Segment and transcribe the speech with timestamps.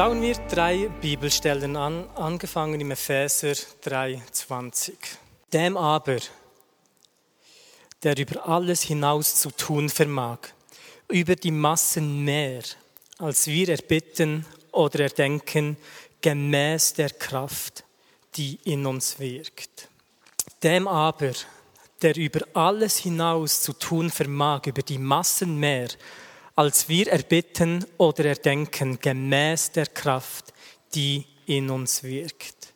[0.00, 3.52] Schauen wir drei Bibelstellen an, angefangen im Epheser
[3.84, 4.94] 3,20.
[5.52, 6.16] Dem aber,
[8.02, 10.38] der über alles hinaus zu tun vermag,
[11.08, 12.62] über die Massen mehr,
[13.18, 15.76] als wir erbitten oder erdenken,
[16.22, 17.84] gemäß der Kraft,
[18.36, 19.90] die in uns wirkt.
[20.62, 21.32] Dem aber,
[22.00, 25.88] der über alles hinaus zu tun vermag, über die Massen mehr,
[26.56, 30.52] als wir erbitten oder erdenken, gemäß der Kraft,
[30.94, 32.72] die in uns wirkt.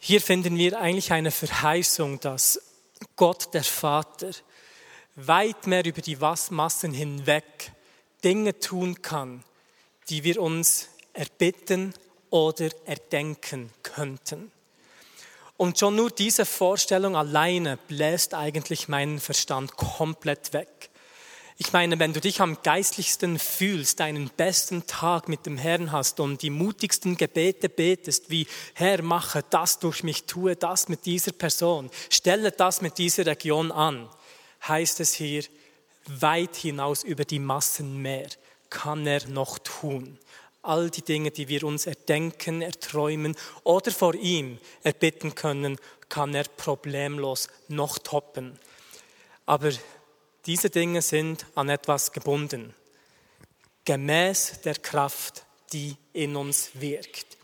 [0.00, 2.60] Hier finden wir eigentlich eine Verheißung, dass
[3.16, 4.30] Gott der Vater
[5.16, 7.72] weit mehr über die Massen hinweg
[8.24, 9.44] Dinge tun kann,
[10.08, 11.94] die wir uns erbitten
[12.30, 14.50] oder erdenken könnten.
[15.56, 20.79] Und schon nur diese Vorstellung alleine bläst eigentlich meinen Verstand komplett weg.
[21.62, 26.18] Ich meine, wenn du dich am geistlichsten fühlst, deinen besten Tag mit dem Herrn hast
[26.18, 31.32] und die mutigsten Gebete betest, wie Herr, mache das durch mich, tue das mit dieser
[31.32, 34.08] Person, stelle das mit dieser Region an,
[34.66, 35.44] heißt es hier,
[36.06, 38.28] weit hinaus über die Massen mehr
[38.70, 40.18] kann er noch tun
[40.62, 45.78] all die Dinge, die wir uns erdenken, erträumen oder vor ihm erbitten können,
[46.10, 48.58] kann er problemlos noch toppen.
[49.46, 49.70] Aber
[50.46, 52.74] diese Dinge sind an etwas gebunden,
[53.84, 57.38] gemäß der Kraft, die in uns wirkt.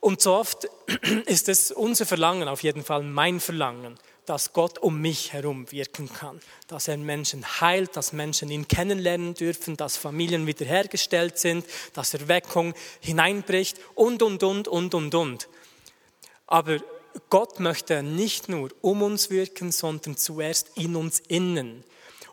[0.00, 0.68] Und so oft
[1.26, 6.12] ist es unser Verlangen, auf jeden Fall mein Verlangen, dass Gott um mich herum wirken
[6.12, 12.14] kann, dass er Menschen heilt, dass Menschen ihn kennenlernen dürfen, dass Familien wiederhergestellt sind, dass
[12.14, 15.48] Erweckung hineinbricht und, und, und, und, und, und.
[16.46, 16.78] Aber
[17.30, 21.84] Gott möchte nicht nur um uns wirken, sondern zuerst in uns innen.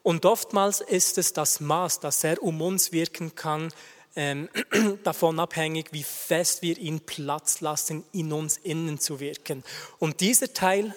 [0.03, 3.71] Und oftmals ist es das Maß, dass er um uns wirken kann,
[4.15, 4.49] ähm,
[5.03, 9.63] davon abhängig, wie fest wir ihn Platz lassen, in uns innen zu wirken.
[9.99, 10.95] Und dieser Teil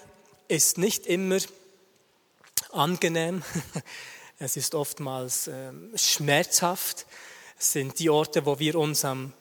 [0.49, 1.39] ist nicht immer
[2.71, 3.43] angenehm.
[4.39, 7.07] Es ist oftmals ähm, schmerzhaft.
[7.57, 9.33] Es sind die Orte, wo wir uns am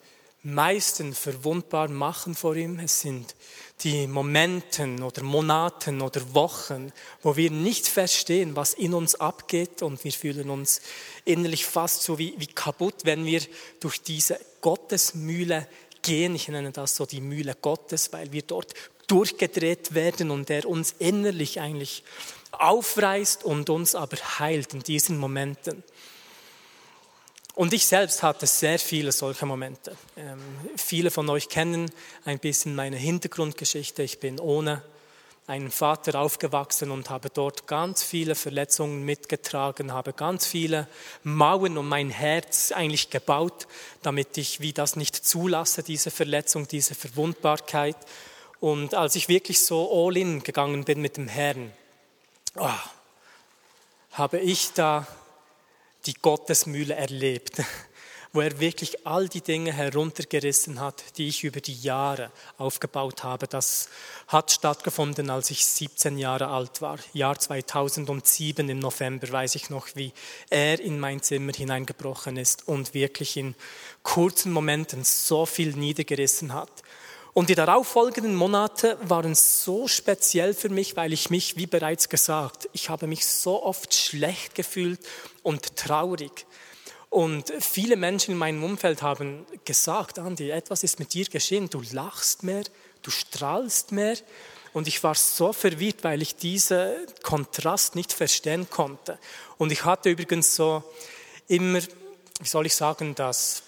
[0.44, 2.80] meisten verwundbar machen vor ihm.
[2.80, 3.36] Es sind
[3.84, 6.92] die Momenten oder Monaten oder Wochen,
[7.22, 10.82] wo wir nicht verstehen, was in uns abgeht und wir fühlen uns
[11.26, 13.42] innerlich fast so wie, wie kaputt, wenn wir
[13.80, 15.68] durch diese Gottesmühle
[16.02, 16.36] gehen.
[16.36, 18.74] Ich nenne das so die Mühle Gottes, weil wir dort
[19.08, 22.04] durchgedreht werden und er uns innerlich eigentlich
[22.52, 25.84] aufreißt und uns aber heilt in diesen Momenten.
[27.54, 29.96] Und ich selbst hatte sehr viele solcher Momente.
[30.16, 30.40] Ähm,
[30.78, 31.92] viele von euch kennen
[32.24, 34.04] ein bisschen meine Hintergrundgeschichte.
[34.04, 34.82] Ich bin ohne
[35.48, 40.88] einen Vater aufgewachsen und habe dort ganz viele Verletzungen mitgetragen, habe ganz viele
[41.24, 43.68] Mauern um mein Herz eigentlich gebaut,
[44.02, 47.98] damit ich wie das nicht zulasse, diese Verletzung, diese Verwundbarkeit.
[48.62, 51.74] Und als ich wirklich so all in gegangen bin mit dem Herrn,
[52.56, 52.70] oh,
[54.14, 55.06] habe ich da
[56.06, 57.62] die Gottesmühle erlebt,
[58.34, 63.48] wo er wirklich all die Dinge heruntergerissen hat, die ich über die Jahre aufgebaut habe.
[63.48, 63.90] Das
[64.28, 66.98] hat stattgefunden, als ich 17 Jahre alt war.
[67.14, 70.14] Jahr 2007 im November weiß ich noch, wie
[70.50, 73.56] er in mein Zimmer hineingebrochen ist und wirklich in
[74.02, 76.72] kurzen Momenten so viel niedergerissen hat.
[77.34, 82.68] Und die darauffolgenden Monate waren so speziell für mich, weil ich mich, wie bereits gesagt,
[82.74, 85.00] ich habe mich so oft schlecht gefühlt
[85.42, 86.46] und traurig.
[87.10, 91.82] Und viele Menschen in meinem Umfeld haben gesagt, Andi, etwas ist mit dir geschehen, du
[91.92, 92.64] lachst mehr,
[93.02, 94.18] du strahlst mehr.
[94.74, 96.90] Und ich war so verwirrt, weil ich diesen
[97.24, 99.20] Kontrast nicht verstehen konnte.
[99.58, 100.84] Und ich hatte übrigens so
[101.48, 101.82] immer,
[102.40, 103.64] wie soll ich sagen, das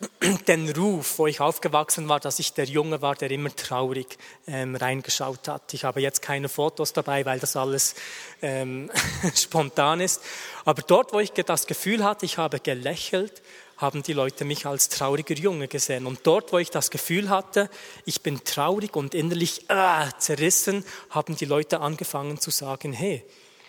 [0.48, 4.74] den Ruf, wo ich aufgewachsen war, dass ich der Junge war, der immer traurig ähm,
[4.74, 5.72] reingeschaut hat.
[5.72, 7.94] Ich habe jetzt keine Fotos dabei, weil das alles
[8.42, 8.90] ähm,
[9.34, 10.20] spontan ist.
[10.64, 13.42] Aber dort, wo ich das Gefühl hatte, ich habe gelächelt,
[13.76, 16.06] haben die Leute mich als trauriger Junge gesehen.
[16.06, 17.68] Und dort, wo ich das Gefühl hatte,
[18.04, 23.24] ich bin traurig und innerlich äh, zerrissen, haben die Leute angefangen zu sagen, hey,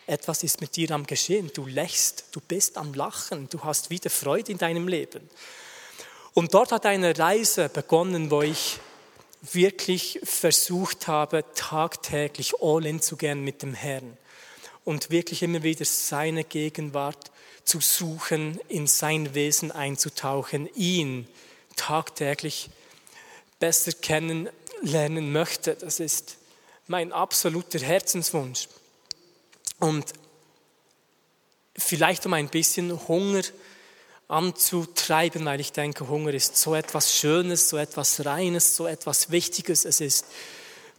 [0.07, 4.12] etwas ist mit dir am Geschehen, du lächst, du bist am Lachen, du hast wieder
[4.12, 5.27] Freude in deinem Leben.
[6.36, 8.80] Und dort hat eine Reise begonnen, wo ich
[9.42, 14.18] wirklich versucht habe, tagtäglich all in zu gehen mit dem Herrn
[14.84, 17.32] und wirklich immer wieder seine Gegenwart
[17.64, 21.26] zu suchen, in sein Wesen einzutauchen, ihn
[21.78, 22.70] tagtäglich
[23.62, 25.76] besser kennenlernen möchte.
[25.76, 26.36] Das ist
[26.88, 28.68] mein absoluter Herzenswunsch.
[29.80, 30.12] Und
[31.78, 33.44] vielleicht um ein bisschen Hunger
[34.27, 39.86] anzutreiben, weil ich denke, Hunger ist so etwas Schönes, so etwas Reines, so etwas Wichtiges.
[39.86, 40.25] Es ist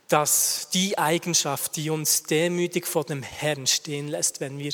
[0.09, 4.73] dass die Eigenschaft, die uns demütig vor dem Herrn stehen lässt, wenn wir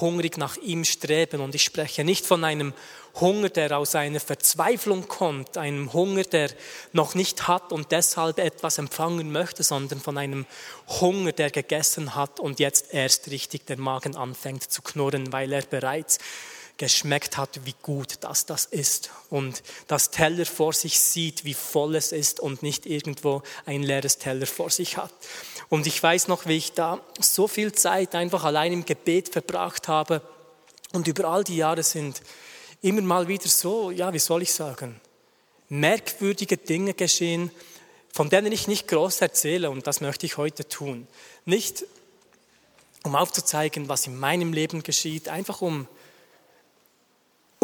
[0.00, 1.40] hungrig nach ihm streben.
[1.40, 2.72] Und ich spreche nicht von einem
[3.20, 6.50] Hunger, der aus einer Verzweiflung kommt, einem Hunger, der
[6.92, 10.46] noch nicht hat und deshalb etwas empfangen möchte, sondern von einem
[11.00, 15.62] Hunger, der gegessen hat und jetzt erst richtig der Magen anfängt zu knurren, weil er
[15.62, 16.18] bereits
[16.76, 21.94] geschmeckt hat, wie gut das das ist und das Teller vor sich sieht, wie voll
[21.94, 25.12] es ist und nicht irgendwo ein leeres Teller vor sich hat.
[25.68, 29.86] Und ich weiß noch, wie ich da so viel Zeit einfach allein im Gebet verbracht
[29.86, 30.20] habe
[30.92, 32.22] und über all die Jahre sind
[32.82, 35.00] immer mal wieder so, ja, wie soll ich sagen,
[35.68, 37.50] merkwürdige Dinge geschehen,
[38.12, 41.06] von denen ich nicht groß erzähle und das möchte ich heute tun.
[41.44, 41.84] Nicht
[43.04, 45.86] um aufzuzeigen, was in meinem Leben geschieht, einfach um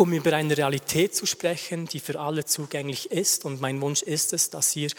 [0.01, 3.45] um über eine Realität zu sprechen, die für alle zugänglich ist.
[3.45, 4.91] Und mein Wunsch ist es, dass ihr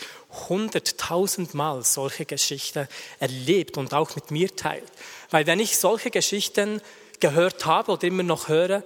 [0.48, 2.88] hunderttausendmal solche Geschichten
[3.20, 4.92] erlebt und auch mit mir teilt.
[5.32, 6.82] Weil wenn ich solche Geschichten
[7.20, 8.84] gehört habe oder immer noch höre,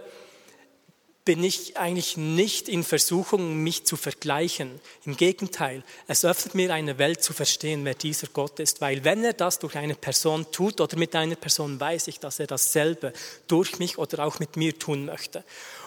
[1.26, 4.80] bin ich eigentlich nicht in Versuchung, mich zu vergleichen.
[5.06, 9.24] Im Gegenteil, es öffnet mir eine Welt zu verstehen, wer dieser Gott ist, weil wenn
[9.24, 13.12] er das durch eine Person tut oder mit einer Person, weiß ich, dass er dasselbe
[13.48, 15.44] durch mich oder auch mit mir tun möchte.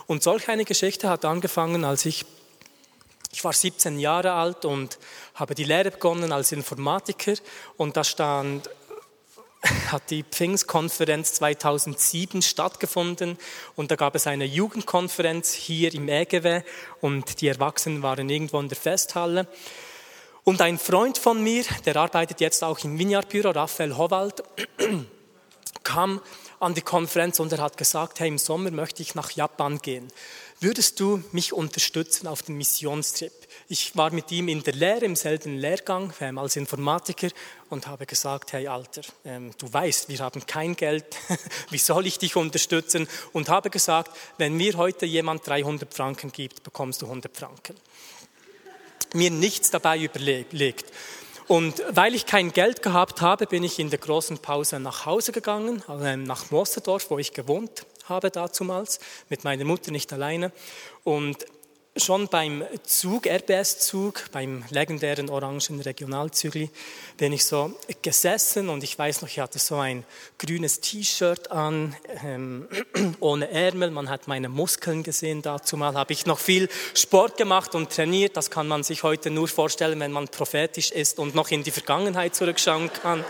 [0.08, 2.24] Und solch eine Geschichte hat angefangen, als ich,
[3.30, 4.98] ich war 17 Jahre alt und
[5.34, 7.34] habe die Lehre begonnen als Informatiker.
[7.76, 8.70] Und da stand
[9.92, 13.36] hat die Pfingstkonferenz 2007 stattgefunden.
[13.76, 16.62] Und da gab es eine Jugendkonferenz hier im EGW
[17.02, 19.46] und die Erwachsenen waren irgendwo in der Festhalle.
[20.42, 24.42] Und ein Freund von mir, der arbeitet jetzt auch im Vineyard-Büro, Raphael Howald,
[25.88, 26.20] kam
[26.60, 30.08] an die Konferenz und er hat gesagt, hey, im Sommer möchte ich nach Japan gehen.
[30.60, 33.32] Würdest du mich unterstützen auf dem Missionstrip?
[33.68, 37.28] Ich war mit ihm in der Lehre, im selben Lehrgang als Informatiker
[37.70, 41.06] und habe gesagt, hey Alter, ähm, du weißt, wir haben kein Geld,
[41.70, 43.08] wie soll ich dich unterstützen?
[43.32, 47.76] Und habe gesagt, wenn mir heute jemand 300 Franken gibt, bekommst du 100 Franken.
[49.14, 50.92] Mir nichts dabei überlegt.
[51.48, 55.32] Und weil ich kein Geld gehabt habe, bin ich in der großen Pause nach Hause
[55.32, 59.00] gegangen, ähm, nach Mosterdorf, wo ich gewohnt habe dazumals,
[59.30, 60.52] mit meiner Mutter nicht alleine.
[61.04, 61.46] Und
[61.96, 66.70] schon beim Zug, RBS-Zug, beim legendären orangen Regionalzügli,
[67.16, 70.04] bin ich so gesessen und ich weiß noch, ich hatte so ein
[70.38, 72.68] grünes T-Shirt an, ähm,
[73.20, 77.74] ohne Ärmel, man hat meine Muskeln gesehen dazu mal, habe ich noch viel Sport gemacht
[77.74, 81.50] und trainiert, das kann man sich heute nur vorstellen, wenn man prophetisch ist und noch
[81.50, 83.24] in die Vergangenheit zurückschauen kann.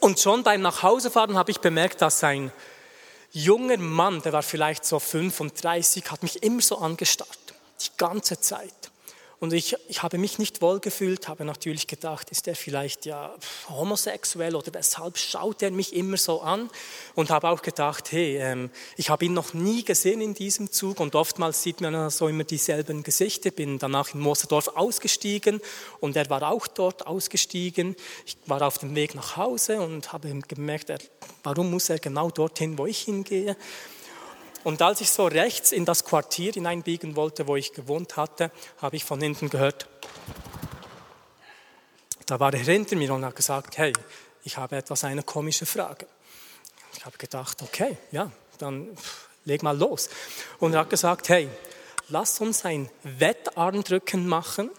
[0.00, 2.50] Und schon beim Nachhausefahren habe ich bemerkt, dass ein
[3.32, 7.38] junger Mann, der war vielleicht so 35, hat mich immer so angestarrt,
[7.80, 8.72] die ganze Zeit.
[9.40, 13.34] Und ich, ich habe mich nicht wohlgefühlt, habe natürlich gedacht, ist er vielleicht ja
[13.70, 16.68] homosexuell oder weshalb schaut er mich immer so an?
[17.14, 21.00] Und habe auch gedacht, hey, ähm, ich habe ihn noch nie gesehen in diesem Zug
[21.00, 23.50] und oftmals sieht man so immer dieselben Gesichter.
[23.50, 25.62] Bin danach in Moserdorf ausgestiegen
[26.00, 27.96] und er war auch dort ausgestiegen.
[28.26, 30.98] Ich war auf dem Weg nach Hause und habe gemerkt, er,
[31.42, 33.56] warum muss er genau dorthin, wo ich hingehe?
[34.62, 38.96] Und als ich so rechts in das Quartier hineinbiegen wollte, wo ich gewohnt hatte, habe
[38.96, 39.88] ich von hinten gehört,
[42.26, 43.92] da war er hinter mir und hat gesagt, hey,
[44.44, 46.06] ich habe etwas eine komische Frage.
[46.96, 48.88] Ich habe gedacht, okay, ja, dann
[49.44, 50.10] leg mal los.
[50.58, 51.48] Und er hat gesagt, hey,
[52.08, 54.70] lass uns ein Wettarmdrücken machen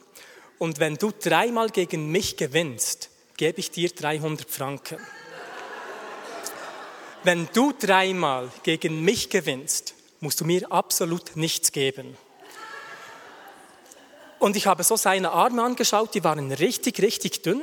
[0.59, 4.99] und wenn du dreimal gegen mich gewinnst, gebe ich dir 300 Franken
[7.23, 12.17] wenn du dreimal gegen mich gewinnst, musst du mir absolut nichts geben.
[14.39, 17.61] Und ich habe so seine Arme angeschaut, die waren richtig, richtig dünn.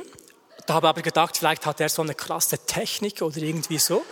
[0.65, 4.05] Da habe ich aber gedacht, vielleicht hat er so eine krasse Technik oder irgendwie so.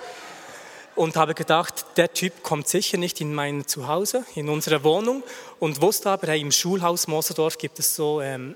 [0.95, 5.23] Und habe gedacht, der Typ kommt sicher nicht in mein Zuhause, in unsere Wohnung.
[5.59, 8.55] Und wusste aber, hey, im Schulhaus Moserdorf gibt es so ähm,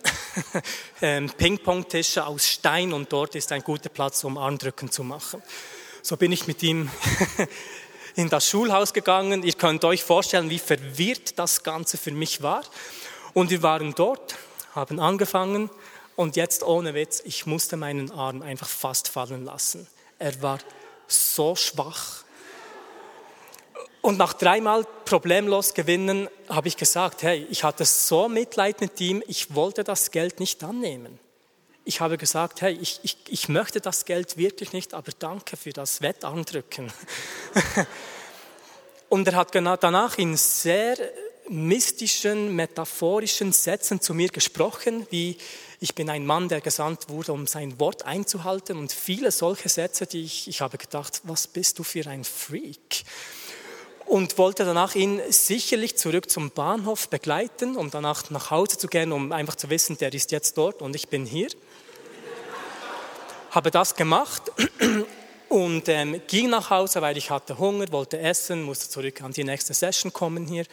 [1.01, 5.41] ähm, Ping-Pong-Tische aus Stein und dort ist ein guter Platz, um Armdrücken zu machen.
[6.03, 6.89] So bin ich mit ihm
[8.15, 9.43] in das Schulhaus gegangen.
[9.43, 12.63] Ihr könnt euch vorstellen, wie verwirrt das Ganze für mich war.
[13.33, 14.35] Und wir waren dort,
[14.73, 15.69] haben angefangen
[16.15, 19.87] und jetzt ohne Witz, ich musste meinen Arm einfach fast fallen lassen.
[20.17, 20.59] Er war
[21.07, 22.23] so schwach.
[24.01, 29.23] Und nach dreimal problemlos gewinnen habe ich gesagt, hey, ich hatte so Mitleid mit ihm,
[29.27, 31.19] ich wollte das Geld nicht annehmen.
[31.83, 35.73] Ich habe gesagt, hey, ich, ich, ich möchte das Geld wirklich nicht, aber danke für
[35.73, 36.91] das Wettandrücken.
[39.09, 40.95] Und er hat danach in sehr
[41.49, 45.37] mystischen, metaphorischen Sätzen zu mir gesprochen, wie
[45.79, 50.05] ich bin ein Mann, der gesandt wurde, um sein Wort einzuhalten und viele solche Sätze,
[50.05, 53.03] die ich, ich habe gedacht, was bist du für ein Freak?
[54.05, 59.11] Und wollte danach ihn sicherlich zurück zum Bahnhof begleiten, um danach nach Hause zu gehen,
[59.11, 61.49] um einfach zu wissen, der ist jetzt dort und ich bin hier.
[63.51, 64.51] Habe das gemacht
[65.49, 69.43] und ähm, ging nach Hause, weil ich hatte Hunger, wollte essen, musste zurück an die
[69.43, 70.65] nächste Session kommen hier.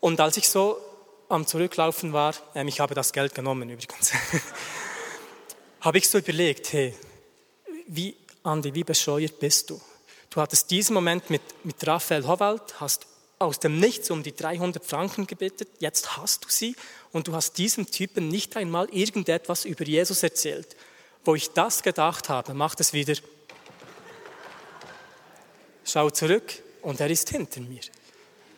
[0.00, 0.78] Und als ich so
[1.28, 4.12] am Zurücklaufen war, ähm, ich habe das Geld genommen übrigens,
[5.80, 6.94] habe ich so überlegt, hey,
[7.86, 9.80] wie, Andi, wie bescheuert bist du?
[10.30, 13.06] Du hattest diesen Moment mit, mit Raphael Howald, hast
[13.38, 16.74] aus dem Nichts um die 300 Franken gebeten, jetzt hast du sie
[17.12, 20.76] und du hast diesem Typen nicht einmal irgendetwas über Jesus erzählt.
[21.24, 23.14] Wo ich das gedacht habe, macht es wieder.
[25.84, 27.80] Schau zurück und er ist hinter mir.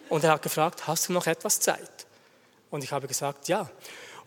[0.08, 2.06] Und er hat gefragt, hast du noch etwas Zeit?
[2.70, 3.68] Und ich habe gesagt, ja.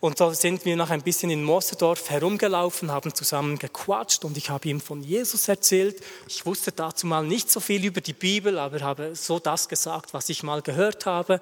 [0.04, 4.50] Und so sind wir noch ein bisschen in Moserdorf herumgelaufen, haben zusammen gequatscht und ich
[4.50, 5.96] habe ihm von Jesus erzählt.
[6.28, 10.12] Ich wusste dazu mal nicht so viel über die Bibel, aber habe so das gesagt,
[10.12, 11.40] was ich mal gehört habe.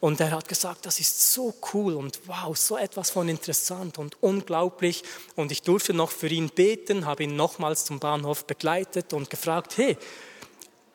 [0.00, 4.20] Und er hat gesagt, das ist so cool und wow, so etwas von interessant und
[4.20, 5.04] unglaublich.
[5.36, 9.76] Und ich durfte noch für ihn beten, habe ihn nochmals zum Bahnhof begleitet und gefragt,
[9.76, 9.96] hey,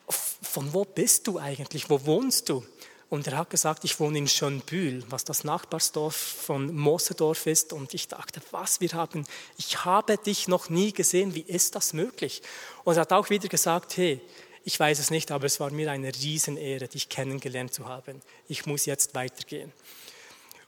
[0.06, 1.88] von wo bist du eigentlich?
[1.88, 2.62] Wo wohnst du?
[3.08, 7.72] Und er hat gesagt, ich wohne in Schönbühl, was das Nachbarsdorf von Mosedorf ist.
[7.72, 9.24] Und ich dachte, was wir haben,
[9.58, 12.42] ich habe dich noch nie gesehen, wie ist das möglich?
[12.82, 14.20] Und er hat auch wieder gesagt, hey,
[14.64, 18.20] ich weiß es nicht, aber es war mir eine Riesenehre, dich kennengelernt zu haben.
[18.48, 19.72] Ich muss jetzt weitergehen.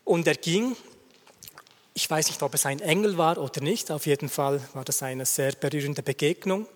[0.04, 0.76] Und er ging,
[1.94, 5.02] ich weiß nicht, ob es ein Engel war oder nicht, auf jeden Fall war das
[5.02, 6.68] eine sehr berührende Begegnung.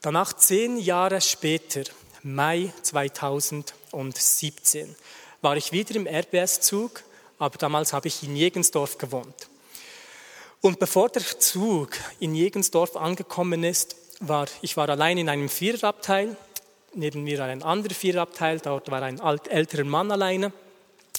[0.00, 1.84] Danach, zehn Jahre später,
[2.34, 4.94] Mai 2017
[5.40, 7.02] war ich wieder im RBS-Zug,
[7.38, 9.48] aber damals habe ich in Jegensdorf gewohnt.
[10.60, 16.36] Und bevor der Zug in Jegensdorf angekommen ist, war ich war allein in einem Viererabteil,
[16.92, 20.52] neben mir ein anderer Viererabteil, dort war ein alt, älterer Mann alleine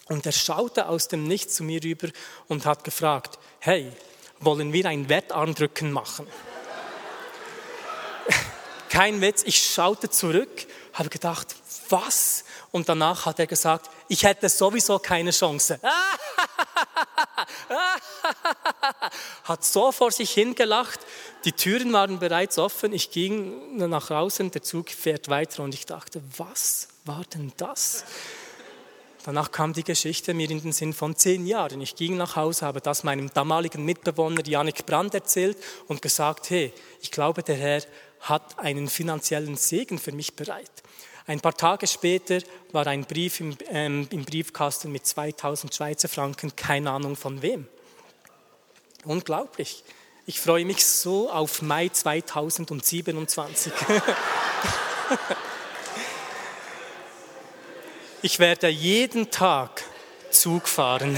[0.10, 2.10] und er schaute aus dem Nichts zu mir rüber
[2.48, 3.92] und hat gefragt, hey,
[4.40, 6.28] wollen wir ein Wettarmdrücken machen?
[9.00, 11.56] Kein Witz, ich schaute zurück habe gedacht,
[11.88, 12.44] was?
[12.72, 15.80] Und danach hat er gesagt, ich hätte sowieso keine Chance.
[19.46, 21.00] hat so vor sich hingelacht.
[21.46, 22.92] Die Türen waren bereits offen.
[22.92, 28.04] Ich ging nach draußen, der Zug fährt weiter und ich dachte, was war denn das?
[29.24, 31.82] Danach kam die Geschichte mir in den Sinn von zehn Jahren.
[31.82, 36.74] Ich ging nach Hause, habe das meinem damaligen Mitbewohner Janik Brandt erzählt und gesagt, hey,
[37.02, 37.82] ich glaube, der Herr
[38.22, 40.72] hat einen finanziellen Segen für mich bereit.
[41.28, 42.40] Ein paar Tage später
[42.72, 47.68] war ein Brief im, ähm, im Briefkasten mit 2000 Schweizer Franken, keine Ahnung von wem.
[49.06, 49.84] Unglaublich.
[50.26, 53.72] Ich freue mich so auf Mai 2027.
[58.22, 59.84] ich werde jeden Tag
[60.32, 61.18] Zug fahren.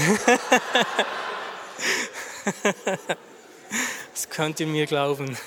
[4.12, 5.36] das könnt ihr mir glauben.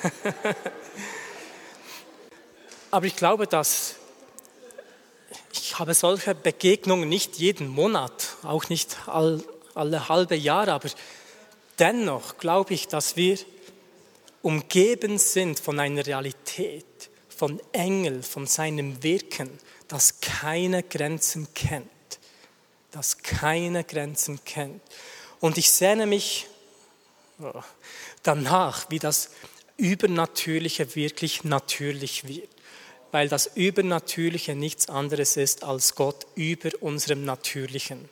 [2.95, 3.95] Aber ich glaube, dass
[5.51, 10.87] ich habe solche Begegnungen nicht jeden Monat, auch nicht all, alle halbe Jahre, aber
[11.77, 13.37] dennoch glaube ich, dass wir
[14.41, 16.85] umgeben sind von einer Realität,
[17.27, 19.49] von Engel, von seinem Wirken,
[19.89, 21.89] das keine Grenzen kennt,
[22.91, 24.81] das keine Grenzen kennt.
[25.41, 26.47] Und ich sehne mich
[27.41, 27.61] oh,
[28.23, 29.31] danach, wie das
[29.75, 32.54] Übernatürliche wirklich natürlich wird
[33.15, 38.09] weil das Übernatürliche nichts anderes ist als Gott über unserem Natürlichen.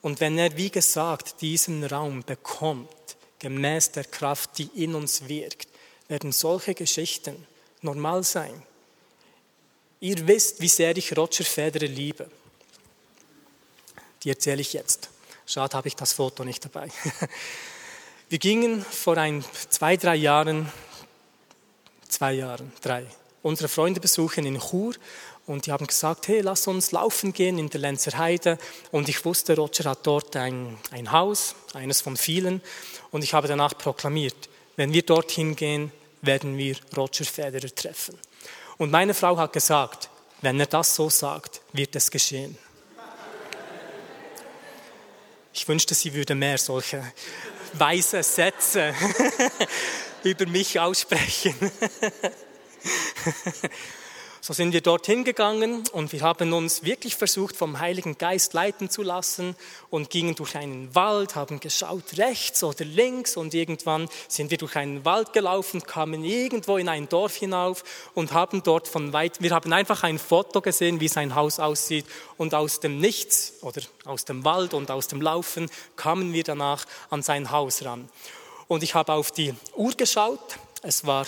[0.00, 2.88] Und wenn er, wie gesagt, diesen Raum bekommt,
[3.38, 5.68] gemäß der Kraft, die in uns wirkt,
[6.08, 7.46] werden solche Geschichten
[7.80, 8.64] normal sein.
[10.00, 12.28] Ihr wisst, wie sehr ich Roger Federer liebe.
[14.24, 15.10] Die erzähle ich jetzt.
[15.46, 16.88] Schade, habe ich das Foto nicht dabei.
[18.28, 20.72] Wir gingen vor ein, zwei, drei Jahren,
[22.08, 23.06] zwei Jahren, drei,
[23.42, 24.94] unsere Freunde besuchen in Chur
[25.46, 28.58] und die haben gesagt, hey, lass uns laufen gehen in der Lenzer Heide.
[28.92, 32.62] Und ich wusste, Roger hat dort ein, ein Haus, eines von vielen.
[33.10, 35.90] Und ich habe danach proklamiert, wenn wir dorthin gehen,
[36.22, 38.16] werden wir Roger Federer treffen.
[38.78, 40.08] Und meine Frau hat gesagt,
[40.40, 42.56] wenn er das so sagt, wird es geschehen.
[45.52, 47.12] Ich wünschte, sie würde mehr solche
[47.74, 48.94] weise Sätze
[50.24, 51.54] über mich aussprechen.
[54.44, 58.90] So sind wir dorthin gegangen und wir haben uns wirklich versucht, vom Heiligen Geist leiten
[58.90, 59.54] zu lassen
[59.88, 64.74] und gingen durch einen Wald, haben geschaut rechts oder links und irgendwann sind wir durch
[64.74, 67.84] einen Wald gelaufen, kamen irgendwo in ein Dorf hinauf
[68.14, 72.06] und haben dort von weit, wir haben einfach ein Foto gesehen, wie sein Haus aussieht
[72.36, 76.84] und aus dem Nichts oder aus dem Wald und aus dem Laufen kamen wir danach
[77.10, 78.08] an sein Haus ran.
[78.66, 81.26] Und ich habe auf die Uhr geschaut, es war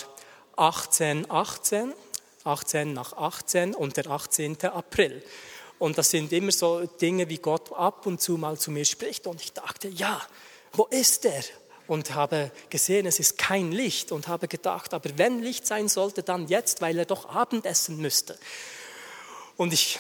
[0.57, 1.29] 1818.
[1.31, 1.95] 18
[2.45, 4.63] 18 nach 18 und der 18.
[4.65, 5.23] April.
[5.79, 9.27] Und das sind immer so Dinge, wie Gott ab und zu mal zu mir spricht.
[9.27, 10.21] Und ich dachte, ja,
[10.73, 11.43] wo ist er?
[11.87, 16.23] Und habe gesehen, es ist kein Licht und habe gedacht, aber wenn Licht sein sollte,
[16.23, 18.39] dann jetzt, weil er doch Abendessen müsste.
[19.57, 19.99] Und ich,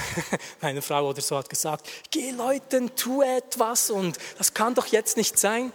[0.60, 5.16] meine Frau oder so hat gesagt, geh Leuten, tu etwas und das kann doch jetzt
[5.16, 5.72] nicht sein.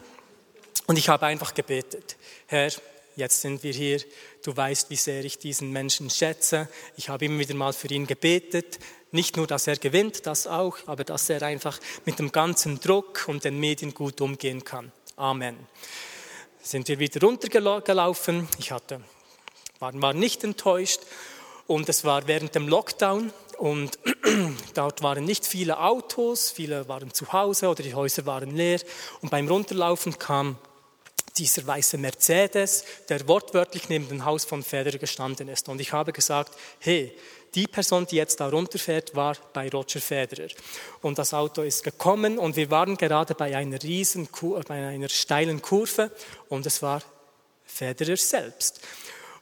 [0.86, 2.72] Und ich habe einfach gebetet, Herr,
[3.18, 4.00] jetzt sind wir hier.
[4.44, 6.70] Du weißt, wie sehr ich diesen Menschen schätze.
[6.96, 8.80] Ich habe immer wieder mal für ihn gebetet.
[9.12, 13.26] Nicht nur, dass er gewinnt, das auch, aber dass er einfach mit dem ganzen Druck
[13.28, 14.92] und den Medien gut umgehen kann.
[15.16, 15.58] Amen.
[16.62, 18.48] Sind wir wieder runtergelaufen.
[18.60, 19.02] Ich hatte,
[19.80, 21.02] war, war nicht enttäuscht.
[21.66, 24.00] Und es war während dem Lockdown und
[24.74, 28.80] dort waren nicht viele Autos, viele waren zu Hause oder die Häuser waren leer.
[29.22, 30.58] Und beim Runterlaufen kam
[31.38, 35.70] dieser weiße Mercedes, der wortwörtlich neben dem Haus von Federer gestanden ist.
[35.70, 37.14] Und ich habe gesagt, hey,
[37.56, 40.50] die Person, die jetzt da runterfährt, war bei Roger Federer.
[41.02, 44.28] Und das Auto ist gekommen und wir waren gerade bei einer riesen,
[44.68, 46.12] bei einer steilen Kurve
[46.50, 47.02] und es war
[47.66, 48.82] Federer selbst.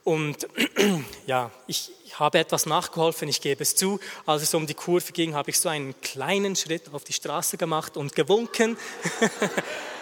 [0.04, 0.46] Und
[1.26, 3.98] ja, ich habe etwas nachgeholfen, ich gebe es zu.
[4.24, 7.56] Als es um die Kurve ging, habe ich so einen kleinen Schritt auf die Straße
[7.56, 8.76] gemacht und gewunken.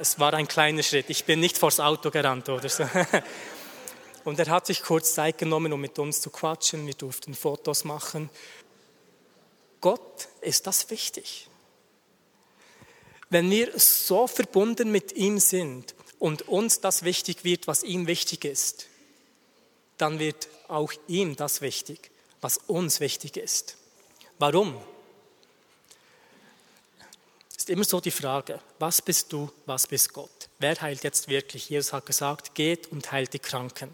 [0.00, 1.10] es war ein kleiner Schritt.
[1.10, 2.88] Ich bin nicht vors Auto gerannt oder so.
[4.24, 6.86] Und er hat sich kurz Zeit genommen, um mit uns zu quatschen.
[6.86, 8.28] Wir durften Fotos machen.
[9.80, 11.48] Gott ist das wichtig.
[13.30, 18.44] Wenn wir so verbunden mit ihm sind und uns das wichtig wird, was ihm wichtig
[18.44, 18.86] ist,
[19.98, 23.76] dann wird auch ihm das wichtig, was uns wichtig ist.
[24.38, 24.76] Warum?
[27.66, 30.48] Ist immer so die Frage, was bist du, was bist Gott?
[30.60, 31.68] Wer heilt jetzt wirklich?
[31.68, 33.92] Jesus hat gesagt, geht und heilt die Kranken.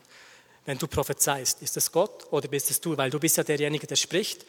[0.67, 2.99] Wenn du prophezeist, ist es Gott oder bist es du?
[2.99, 4.45] Weil du bist ja derjenige, der spricht.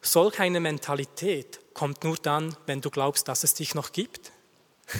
[0.00, 4.30] Solch eine Mentalität kommt nur dann, wenn du glaubst, dass es dich noch gibt.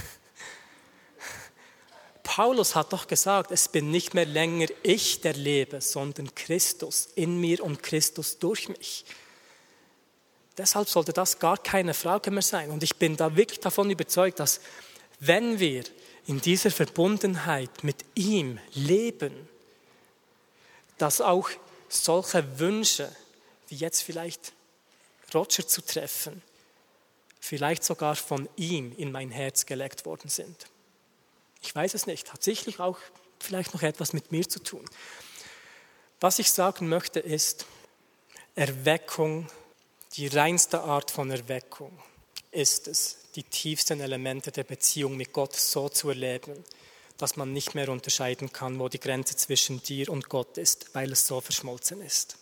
[2.25, 7.41] Paulus hat doch gesagt, es bin nicht mehr länger ich, der lebe, sondern Christus in
[7.41, 9.05] mir und Christus durch mich.
[10.59, 12.71] Deshalb sollte das gar keine Frage mehr sein.
[12.71, 14.61] Und ich bin da wirklich davon überzeugt, dass
[15.21, 15.85] wenn wir
[16.27, 19.49] in dieser Verbundenheit mit ihm leben,
[20.99, 21.51] dass auch
[21.89, 23.15] solche Wünsche,
[23.69, 24.53] wie jetzt vielleicht
[25.35, 26.43] Roger zu treffen,
[27.41, 30.67] vielleicht sogar von ihm in mein Herz gelegt worden sind.
[31.63, 32.99] Ich weiß es nicht, hat sicherlich auch
[33.39, 34.85] vielleicht noch etwas mit mir zu tun.
[36.21, 37.67] Was ich sagen möchte ist,
[38.55, 39.49] Erweckung
[40.17, 41.93] die reinste Art von Erweckung
[42.51, 46.65] ist es, die tiefsten Elemente der Beziehung mit Gott so zu erleben,
[47.19, 51.13] dass man nicht mehr unterscheiden kann, wo die Grenze zwischen dir und Gott ist, weil
[51.13, 52.39] es so verschmolzen ist.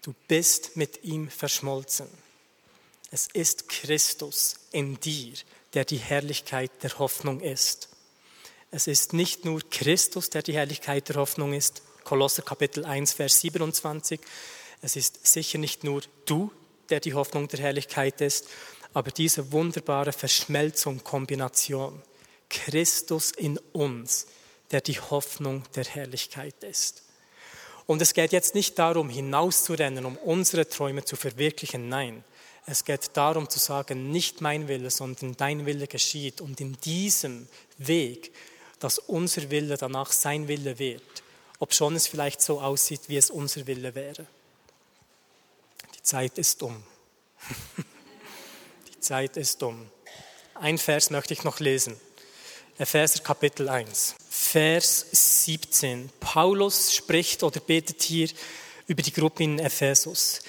[0.00, 2.08] Du bist mit ihm verschmolzen.
[3.10, 5.34] Es ist Christus in dir,
[5.74, 7.90] der die Herrlichkeit der Hoffnung ist.
[8.70, 11.82] Es ist nicht nur Christus, der die Herrlichkeit der Hoffnung ist.
[12.04, 14.20] Kolosser Kapitel 1, Vers 27.
[14.80, 16.50] Es ist sicher nicht nur du,
[16.90, 18.48] der die Hoffnung der Herrlichkeit ist,
[18.94, 22.02] aber diese wunderbare Verschmelzung, Kombination,
[22.48, 24.26] Christus in uns,
[24.70, 27.02] der die Hoffnung der Herrlichkeit ist.
[27.86, 32.22] Und es geht jetzt nicht darum, hinauszurennen, um unsere Träume zu verwirklichen, nein.
[32.66, 36.42] Es geht darum zu sagen, nicht mein Wille, sondern dein Wille geschieht.
[36.42, 37.48] Und in diesem
[37.78, 38.30] Weg,
[38.78, 41.02] dass unser Wille danach sein Wille wird,
[41.60, 44.26] ob schon es vielleicht so aussieht, wie es unser Wille wäre.
[46.08, 46.82] Zeit ist um.
[48.88, 49.90] Die Zeit ist um.
[50.54, 52.00] Ein Vers möchte ich noch lesen.
[52.78, 54.14] Epheser Kapitel 1.
[54.30, 56.08] Vers 17.
[56.18, 58.30] Paulus spricht oder betet hier
[58.86, 60.40] über die Gruppe in Ephesus,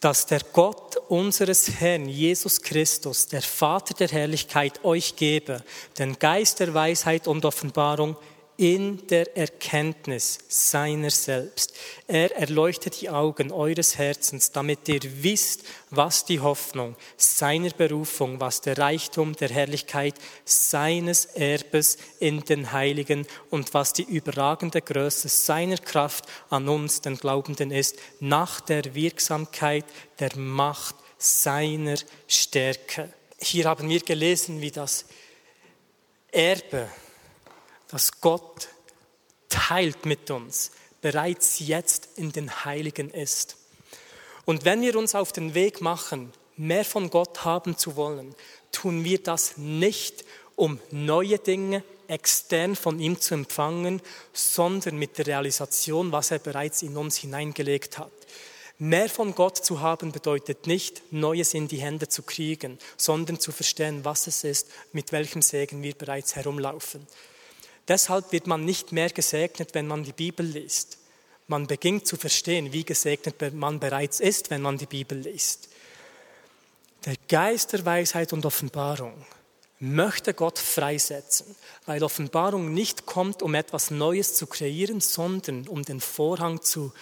[0.00, 5.62] dass der Gott unseres Herrn Jesus Christus, der Vater der Herrlichkeit, euch gebe,
[5.96, 8.16] den Geist der Weisheit und Offenbarung
[8.56, 11.74] in der Erkenntnis seiner selbst.
[12.06, 18.60] Er erleuchtet die Augen eures Herzens, damit ihr wisst, was die Hoffnung seiner Berufung, was
[18.60, 20.14] der Reichtum der Herrlichkeit
[20.44, 27.16] seines Erbes in den Heiligen und was die überragende Größe seiner Kraft an uns, den
[27.16, 29.84] Glaubenden, ist, nach der Wirksamkeit
[30.20, 31.96] der Macht seiner
[32.28, 33.12] Stärke.
[33.40, 35.06] Hier haben wir gelesen, wie das
[36.30, 36.88] Erbe
[37.94, 38.66] dass Gott
[39.48, 43.56] teilt mit uns, bereits jetzt in den Heiligen ist.
[44.44, 48.34] Und wenn wir uns auf den Weg machen, mehr von Gott haben zu wollen,
[48.72, 50.24] tun wir das nicht,
[50.56, 54.02] um neue Dinge extern von ihm zu empfangen,
[54.32, 58.10] sondern mit der Realisation, was er bereits in uns hineingelegt hat.
[58.76, 63.52] Mehr von Gott zu haben bedeutet nicht, Neues in die Hände zu kriegen, sondern zu
[63.52, 67.06] verstehen, was es ist, mit welchem Segen wir bereits herumlaufen.
[67.88, 70.98] Deshalb wird man nicht mehr gesegnet, wenn man die Bibel liest.
[71.46, 75.68] Man beginnt zu verstehen, wie gesegnet man bereits ist, wenn man die Bibel liest.
[77.04, 79.12] Der Geist der Weisheit und Offenbarung
[79.78, 86.00] möchte Gott freisetzen, weil Offenbarung nicht kommt, um etwas Neues zu kreieren, sondern um den
[86.00, 86.92] Vorhang zu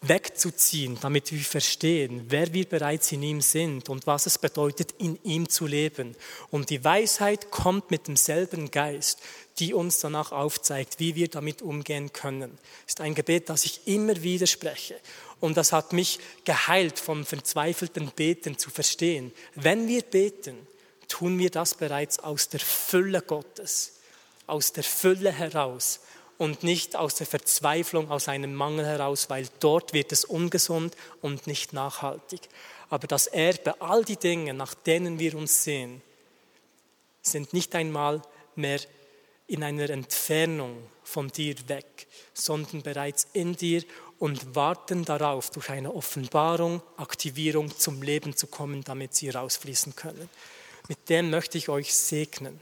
[0.00, 5.18] wegzuziehen, damit wir verstehen, wer wir bereits in ihm sind und was es bedeutet, in
[5.24, 6.14] ihm zu leben.
[6.50, 9.18] Und die Weisheit kommt mit demselben Geist,
[9.58, 12.58] die uns danach aufzeigt, wie wir damit umgehen können.
[12.84, 14.96] Das ist ein Gebet, das ich immer wieder spreche.
[15.40, 19.32] Und das hat mich geheilt, vom verzweifelten Beten zu verstehen.
[19.54, 20.56] Wenn wir beten,
[21.08, 23.94] tun wir das bereits aus der Fülle Gottes,
[24.46, 26.00] aus der Fülle heraus
[26.38, 31.46] und nicht aus der Verzweiflung, aus einem Mangel heraus, weil dort wird es ungesund und
[31.46, 32.40] nicht nachhaltig.
[32.90, 36.00] Aber das Erbe, all die Dinge, nach denen wir uns sehen,
[37.22, 38.22] sind nicht einmal
[38.54, 38.80] mehr
[39.48, 43.82] in einer Entfernung von dir weg, sondern bereits in dir
[44.18, 50.28] und warten darauf, durch eine Offenbarung, Aktivierung zum Leben zu kommen, damit sie rausfließen können.
[50.88, 52.60] Mit dem möchte ich euch segnen,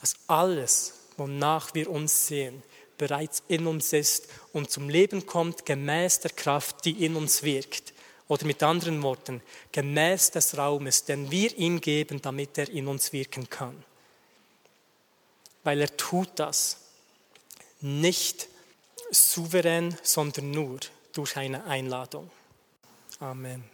[0.00, 2.62] dass alles, wonach wir uns sehen,
[2.96, 7.94] bereits in uns ist und zum Leben kommt gemäß der Kraft, die in uns wirkt.
[8.28, 13.12] Oder mit anderen Worten, gemäß des Raumes, den wir ihm geben, damit er in uns
[13.12, 13.82] wirken kann.
[15.64, 16.78] Weil er tut das
[17.80, 18.48] nicht
[19.10, 20.80] souverän, sondern nur
[21.12, 22.30] durch eine Einladung.
[23.18, 23.64] Amen.